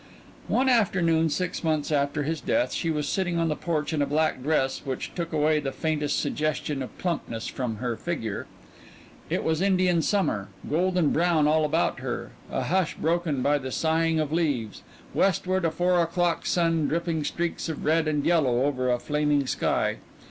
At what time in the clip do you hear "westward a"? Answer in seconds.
15.13-15.69